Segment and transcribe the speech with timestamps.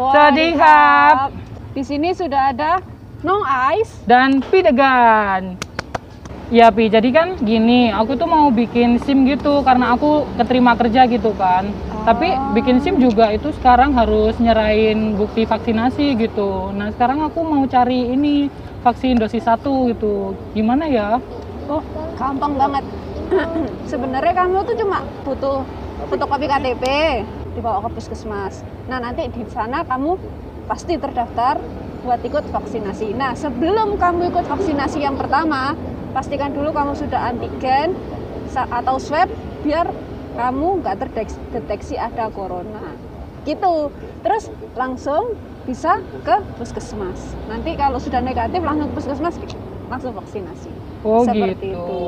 [0.00, 1.28] Swadikap.
[1.76, 2.80] Di sini sudah ada
[3.20, 3.44] Nong
[3.76, 4.00] Ice.
[4.08, 5.60] dan Pidegan.
[6.48, 11.04] Ya Pi, jadi kan gini, aku tuh mau bikin SIM gitu karena aku keterima kerja
[11.04, 11.68] gitu kan.
[12.08, 16.72] Tapi bikin SIM juga itu sekarang harus nyerahin bukti vaksinasi gitu.
[16.72, 18.48] Nah sekarang aku mau cari ini
[18.80, 20.32] vaksin dosis satu gitu.
[20.56, 21.20] Gimana ya?
[21.68, 21.84] Oh,
[22.16, 22.84] gampang banget.
[23.92, 25.60] Sebenarnya kamu tuh cuma butuh
[26.08, 26.84] fotokopi KTP
[27.60, 28.64] dibawa ke puskesmas.
[28.88, 30.16] Nah, nanti di sana kamu
[30.64, 31.60] pasti terdaftar
[32.00, 33.12] buat ikut vaksinasi.
[33.12, 35.76] Nah, sebelum kamu ikut vaksinasi yang pertama,
[36.16, 37.92] pastikan dulu kamu sudah antigen
[38.56, 39.28] atau swab
[39.62, 39.92] biar
[40.34, 42.96] kamu nggak terdeteksi ada corona.
[43.44, 43.92] Gitu.
[44.24, 45.36] Terus langsung
[45.68, 47.36] bisa ke puskesmas.
[47.46, 49.36] Nanti kalau sudah negatif langsung ke puskesmas
[49.92, 50.72] langsung vaksinasi.
[51.04, 51.76] Oh Seperti gitu.
[51.76, 52.00] itu.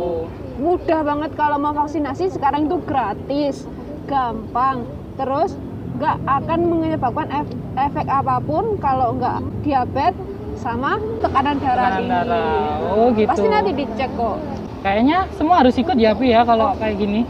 [0.61, 3.65] Mudah banget kalau mau vaksinasi sekarang itu gratis,
[4.09, 4.85] gampang,
[5.15, 5.51] terus
[5.93, 10.17] nggak akan menyebabkan ef- efek apa pun kalau nggak diabetes
[10.57, 12.13] sama tekanan darah Tekanan tinggi.
[12.13, 12.77] darah.
[12.93, 13.29] Oh gitu.
[13.29, 14.37] Pasti nanti dicek kok.
[14.83, 17.23] Kayaknya semua harus ikut ya Pi ya kalau kayak gini.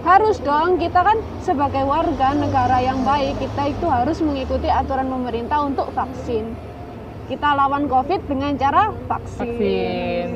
[0.00, 5.60] Harus dong, kita kan sebagai warga negara yang baik, kita itu harus mengikuti aturan pemerintah
[5.60, 6.56] untuk vaksin.
[7.28, 9.44] Kita lawan COVID dengan cara vaksin.
[9.44, 10.28] Vaksin.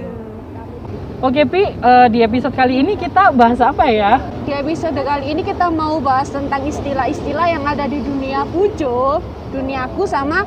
[1.22, 4.18] Oke Pi, eh, di episode kali ini kita bahas apa ya?
[4.42, 9.22] Di episode kali ini kita mau bahas tentang istilah-istilah yang ada di dunia pujo,
[9.54, 10.42] duniaku sama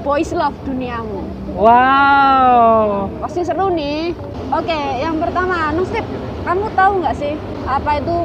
[0.00, 1.20] boys love duniamu.
[1.52, 3.12] Wow.
[3.20, 4.16] Pasti seru nih.
[4.56, 6.06] Oke, yang pertama, Nustip,
[6.48, 7.36] kamu tahu nggak sih
[7.68, 8.16] apa itu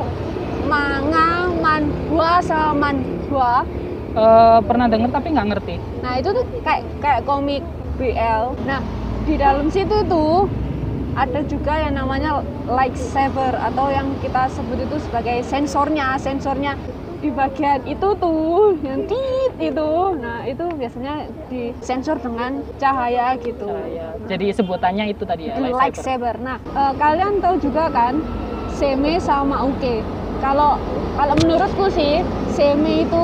[0.71, 3.67] manga, manhwa, sama manhwa?
[4.11, 5.75] Eh, pernah denger tapi nggak ngerti.
[6.03, 7.63] Nah itu tuh kayak kayak komik
[7.99, 8.55] BL.
[8.63, 8.79] Nah
[9.23, 10.51] di dalam situ tuh
[11.15, 16.15] ada juga yang namanya lightsaber atau yang kita sebut itu sebagai sensornya.
[16.15, 16.79] Sensornya
[17.21, 19.91] di bagian itu tuh yang tit itu.
[20.17, 23.69] Nah itu biasanya disensor dengan cahaya gitu.
[24.25, 25.59] Jadi sebutannya itu tadi ya.
[25.59, 25.77] Lightsaber.
[25.77, 26.35] lightsaber.
[26.41, 28.17] Nah eh, kalian tahu juga kan
[28.73, 30.01] seme sama uke.
[30.41, 30.79] Kalau
[31.19, 33.23] kalau menurutku sih seme itu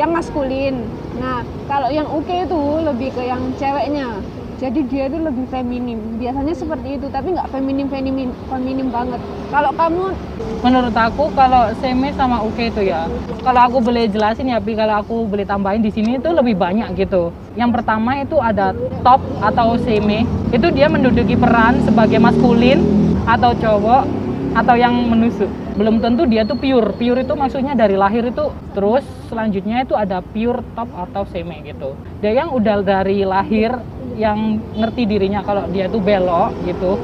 [0.00, 0.88] yang maskulin.
[1.20, 4.16] Nah, kalau yang uke itu lebih ke yang ceweknya.
[4.60, 6.20] Jadi dia itu lebih feminim.
[6.20, 9.20] Biasanya seperti itu, tapi nggak feminim feminim feminim banget.
[9.48, 10.12] Kalau kamu
[10.60, 13.08] Menurut aku kalau seme sama uke itu ya,
[13.40, 16.92] kalau aku boleh jelasin ya, Pi, kalau aku boleh tambahin di sini itu lebih banyak
[17.00, 17.32] gitu.
[17.56, 22.84] Yang pertama itu ada top atau seme, itu dia menduduki peran sebagai maskulin
[23.24, 24.04] atau cowok
[24.52, 25.48] atau yang menusuk.
[25.80, 26.92] Belum tentu dia tuh pure.
[26.92, 31.96] Pure itu maksudnya dari lahir itu terus selanjutnya itu ada pure top atau seme gitu.
[32.20, 33.80] Dia yang udah dari lahir
[34.20, 37.00] yang ngerti dirinya kalau dia tuh belok gitu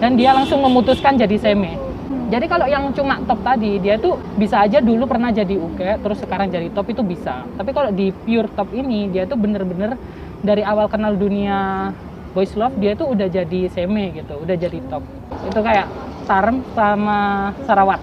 [0.00, 1.76] dan dia langsung memutuskan jadi seme.
[2.24, 6.18] Jadi kalau yang cuma top tadi, dia tuh bisa aja dulu pernah jadi uke, terus
[6.24, 7.44] sekarang jadi top itu bisa.
[7.54, 9.94] Tapi kalau di pure top ini, dia tuh bener-bener
[10.40, 11.92] dari awal kenal dunia
[12.32, 15.04] boys love, dia tuh udah jadi seme gitu, udah jadi top.
[15.46, 15.86] Itu kayak
[16.24, 18.00] Sarem sama Sarawat.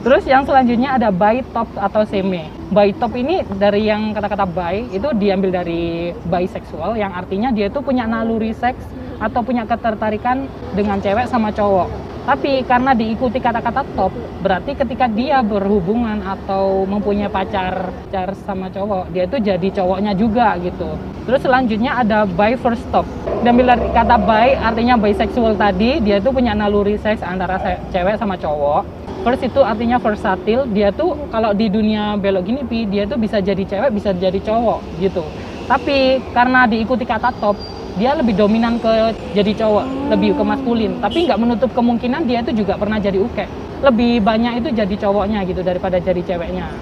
[0.00, 2.48] Terus yang selanjutnya ada bi top atau seme.
[2.72, 7.84] Bi top ini dari yang kata-kata bi itu diambil dari bisexual yang artinya dia itu
[7.84, 8.80] punya naluri seks
[9.20, 11.92] atau punya ketertarikan dengan cewek sama cowok.
[12.24, 14.12] Tapi karena diikuti kata-kata top,
[14.44, 20.58] berarti ketika dia berhubungan atau mempunyai pacar pacar sama cowok, dia itu jadi cowoknya juga
[20.60, 20.98] gitu.
[21.28, 23.04] Terus selanjutnya ada bi first top.
[23.40, 27.56] Diambil dari kata bi artinya bisexual tadi, dia itu punya naluri seks antara
[27.94, 28.99] cewek sama cowok.
[29.20, 33.36] First itu artinya versatile, dia tuh kalau di dunia belok gini pi, dia tuh bisa
[33.36, 35.20] jadi cewek, bisa jadi cowok gitu.
[35.68, 37.52] Tapi karena diikuti kata top,
[38.00, 40.92] dia lebih dominan ke jadi cowok, lebih ke maskulin.
[41.04, 43.44] Tapi nggak menutup kemungkinan dia itu juga pernah jadi uke.
[43.84, 46.72] Lebih banyak itu jadi cowoknya gitu daripada jadi ceweknya.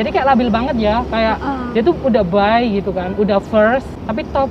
[0.00, 1.68] Jadi kayak labil banget ya, kayak Ah.
[1.76, 4.48] dia tuh udah bi gitu kan, udah first, tapi top.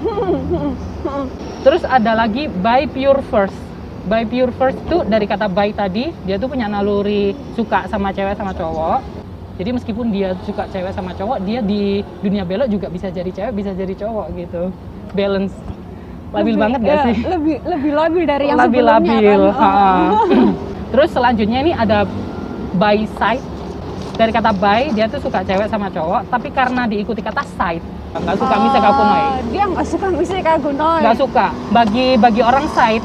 [1.68, 3.65] Terus ada lagi by pure first.
[4.06, 8.38] By pure first itu dari kata by tadi, dia tuh punya naluri suka sama cewek
[8.38, 9.02] sama cowok.
[9.58, 13.52] Jadi meskipun dia suka cewek sama cowok, dia di dunia belok juga bisa jadi cewek,
[13.52, 14.62] bisa jadi cowok gitu.
[15.10, 15.54] Balance.
[16.30, 17.16] Labil Lebih- banget gak ya, sih?
[17.24, 19.42] Lebih lebih labil dari yang labil sebelumnya labil.
[19.50, 19.58] kan?
[19.58, 20.24] Oh.
[20.92, 21.98] Terus selanjutnya ini ada
[22.72, 23.42] by side.
[24.14, 27.82] Dari kata by dia tuh suka cewek sama cowok, tapi karena diikuti kata side,
[28.14, 29.18] nggak suka mise kakunoi.
[29.18, 31.00] Oh, Dia nggak suka mise kagunoi.
[31.02, 33.04] nggak suka bagi bagi orang side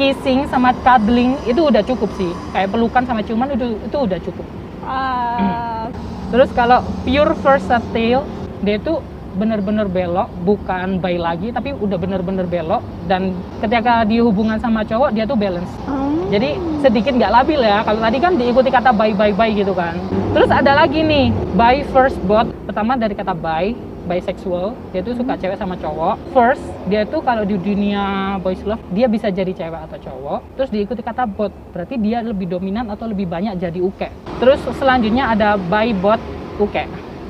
[0.00, 4.46] kissing sama cuddling itu udah cukup sih kayak pelukan sama ciuman itu itu udah cukup
[4.80, 5.92] Ah,
[6.32, 8.24] terus kalau pure versatile
[8.64, 8.98] dia itu
[9.30, 12.82] bener-bener belok, bukan baik lagi, tapi udah bener-bener belok.
[13.06, 13.30] Dan
[13.62, 15.70] ketika di hubungan sama cowok, dia tuh balance.
[15.86, 16.26] Hmm.
[16.34, 17.86] Jadi sedikit nggak labil ya.
[17.86, 19.94] Kalau tadi kan diikuti kata bye bye bye gitu kan.
[20.34, 22.50] Terus ada lagi nih, by first bot.
[22.66, 23.74] Pertama dari kata by,
[24.10, 24.74] bisexual.
[24.90, 26.18] Dia tuh suka cewek sama cowok.
[26.34, 30.40] First, dia tuh kalau di dunia boys love, dia bisa jadi cewek atau cowok.
[30.58, 34.10] Terus diikuti kata bot, berarti dia lebih dominan atau lebih banyak jadi uke.
[34.42, 36.18] Terus selanjutnya ada by bot
[36.58, 36.82] uke.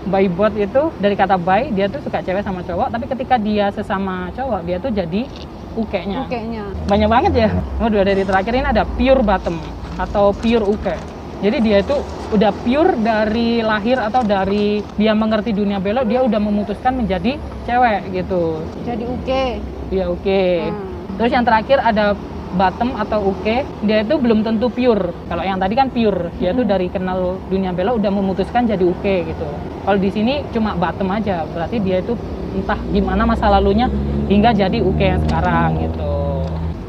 [0.09, 2.89] By bot itu dari kata by, dia tuh suka cewek sama cowok.
[2.89, 5.29] Tapi ketika dia sesama cowok, dia tuh jadi
[5.71, 6.65] uke-nya Oke-nya.
[6.91, 7.51] banyak banget ya.
[7.79, 9.61] Waduh dari terakhir ini ada pure bottom
[10.01, 11.20] atau pure uke.
[11.41, 11.97] Jadi dia itu
[12.37, 18.13] udah pure dari lahir atau dari dia mengerti dunia belok dia udah memutuskan menjadi cewek
[18.13, 18.61] gitu.
[18.85, 19.45] Jadi oke.
[19.89, 20.43] Ya oke.
[20.61, 21.17] Hmm.
[21.17, 22.13] Terus yang terakhir ada
[22.51, 25.15] bottom atau uke, dia itu belum tentu pure.
[25.31, 26.73] Kalau yang tadi kan pure, dia tuh Mm-mm.
[26.77, 29.49] dari kenal dunia belok udah memutuskan jadi uke gitu.
[29.87, 32.19] Kalau di sini cuma bottom aja, berarti dia itu
[32.51, 33.87] entah gimana masa lalunya
[34.27, 36.30] hingga jadi uke yang sekarang gitu.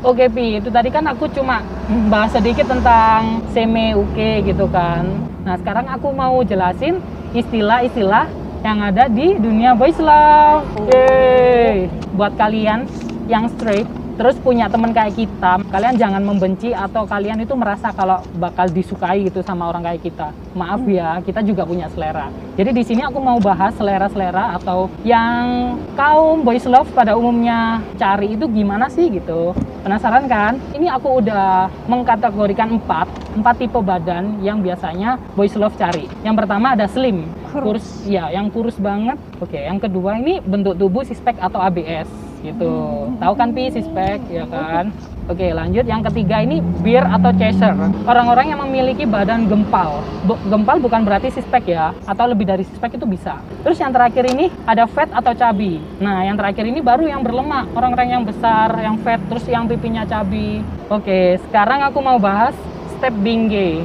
[0.02, 1.62] Oke Pi, itu tadi kan aku cuma
[2.10, 5.06] bahas sedikit tentang seme uke gitu kan.
[5.46, 6.98] Nah sekarang aku mau jelasin
[7.38, 8.26] istilah-istilah
[8.66, 10.66] yang ada di dunia boys love.
[10.90, 11.86] Yeay.
[12.18, 12.90] Buat kalian
[13.30, 13.86] yang straight
[14.18, 19.26] terus punya temen kayak kita, kalian jangan membenci atau kalian itu merasa kalau bakal disukai
[19.26, 20.28] gitu sama orang kayak kita.
[20.58, 22.30] Maaf ya, kita juga punya selera.
[22.54, 28.38] Jadi di sini aku mau bahas selera-selera atau yang kaum boys love pada umumnya cari
[28.38, 29.58] itu gimana sih gitu.
[29.82, 30.62] Penasaran kan?
[30.78, 36.06] Ini aku udah mengkategorikan empat, empat tipe badan yang biasanya boys love cari.
[36.22, 37.66] Yang pertama ada slim, Kurus.
[37.66, 39.18] kurus, ya, yang kurus banget.
[39.42, 43.08] Oke, yang kedua ini bentuk tubuh sispek atau ABS gitu.
[43.22, 44.90] Tahu kan pi sispek ya kan?
[45.30, 47.72] Oke, lanjut yang ketiga ini beer atau chaser.
[48.04, 50.04] Orang-orang yang memiliki badan gempal.
[50.50, 53.40] Gempal bukan berarti sispek ya, atau lebih dari sispek itu bisa.
[53.64, 55.80] Terus yang terakhir ini ada fat atau cabi.
[56.02, 57.70] Nah, yang terakhir ini baru yang berlemak.
[57.72, 60.66] Orang-orang yang besar, yang fat, terus yang pipinya cabi.
[60.92, 62.58] Oke, sekarang aku mau bahas
[62.98, 63.80] step being gay.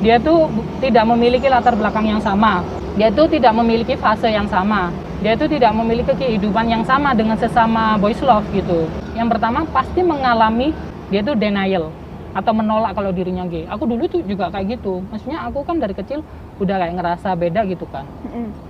[0.00, 0.48] Dia tuh
[0.80, 2.64] tidak memiliki latar belakang yang sama.
[2.96, 4.90] Dia tuh tidak memiliki fase yang sama.
[5.20, 8.88] Dia tuh tidak memiliki kehidupan yang sama dengan sesama boys love gitu.
[9.12, 10.72] Yang pertama pasti mengalami
[11.12, 11.92] dia tuh denial
[12.32, 13.68] atau menolak kalau dirinya gay.
[13.68, 15.04] Aku dulu tuh juga kayak gitu.
[15.12, 16.24] Maksudnya aku kan dari kecil
[16.56, 18.08] udah kayak ngerasa beda gitu kan.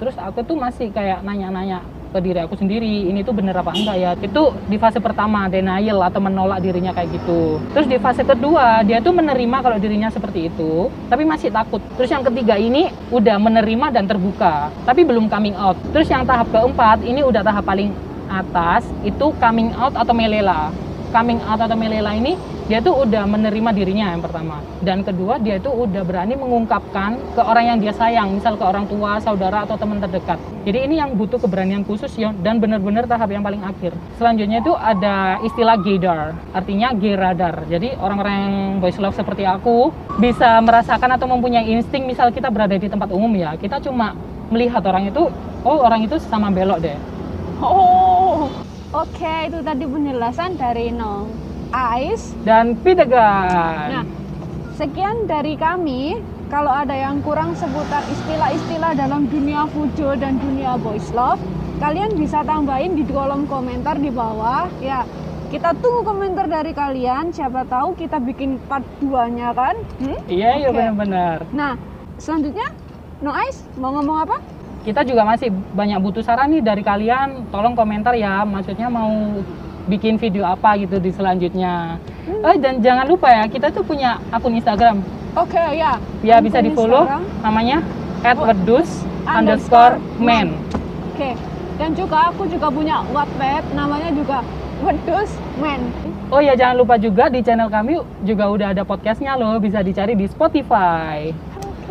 [0.02, 3.96] Terus aku tuh masih kayak nanya-nanya ke diri aku sendiri, ini tuh bener apa enggak
[3.96, 4.10] ya?
[4.18, 7.62] Itu di fase pertama, denial atau menolak dirinya kayak gitu.
[7.70, 11.78] Terus di fase kedua, dia tuh menerima kalau dirinya seperti itu, tapi masih takut.
[11.94, 15.78] Terus yang ketiga ini udah menerima dan terbuka, tapi belum coming out.
[15.94, 17.94] Terus yang tahap keempat, ini udah tahap paling
[18.30, 20.74] atas, itu coming out atau melela.
[21.10, 22.38] Coming out atau melela ini
[22.70, 24.62] dia tuh udah menerima dirinya yang pertama.
[24.78, 28.86] Dan kedua dia itu udah berani mengungkapkan ke orang yang dia sayang misal ke orang
[28.86, 30.38] tua saudara atau teman terdekat.
[30.62, 33.90] Jadi ini yang butuh keberanian khusus ya dan benar-benar tahap yang paling akhir.
[34.22, 39.90] Selanjutnya itu ada istilah gaydar artinya gay radar jadi orang-orang yang boys love seperti aku
[40.22, 44.14] bisa merasakan atau mempunyai insting misal kita berada di tempat umum ya kita cuma
[44.50, 45.30] melihat orang itu
[45.64, 46.96] oh orang itu sama belok deh.
[47.60, 47.99] Oh,
[48.90, 51.30] oke itu tadi penjelasan dari Nong
[51.70, 52.34] Ais.
[52.42, 54.04] dan Pidegan Nah,
[54.74, 56.18] sekian dari kami.
[56.50, 61.38] Kalau ada yang kurang seputar istilah-istilah dalam dunia fujo dan dunia boys love,
[61.78, 64.66] kalian bisa tambahin di kolom komentar di bawah.
[64.82, 65.06] Ya,
[65.54, 67.30] kita tunggu komentar dari kalian.
[67.30, 69.78] Siapa tahu kita bikin part 2-nya kan?
[70.02, 70.18] Hmm?
[70.26, 70.82] iya iya Oke.
[70.82, 71.78] benar-benar Nah,
[72.18, 72.66] selanjutnya
[73.22, 74.36] No Ais mau ngomong apa?
[74.90, 77.46] Kita juga masih banyak butuh saran nih dari kalian.
[77.54, 79.38] Tolong komentar ya, maksudnya mau
[79.86, 81.94] bikin video apa gitu di selanjutnya.
[82.26, 82.42] Hmm.
[82.50, 84.98] Eh dan jangan lupa ya, kita tuh punya akun Instagram.
[85.38, 85.94] Oke ya.
[86.26, 87.22] Ya bisa di Akun follow Instagram.
[87.46, 87.78] namanya
[88.26, 88.90] @wedus
[89.30, 90.58] Underscore underscore men.
[91.14, 91.38] Oke.
[91.78, 94.44] Dan juga aku juga punya Wattpad namanya juga
[94.84, 95.80] Wedus Men.
[96.28, 100.12] Oh ya jangan lupa juga di channel kami juga udah ada podcastnya loh, bisa dicari
[100.12, 101.32] di Spotify.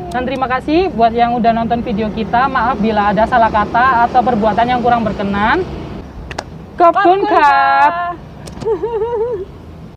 [0.10, 2.48] Dan terima kasih buat yang udah nonton video kita.
[2.48, 5.62] Maaf bila ada salah kata atau perbuatan yang kurang berkenan.
[6.80, 8.16] Kopun Kap!